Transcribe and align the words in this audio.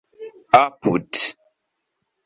apud 0.61 1.15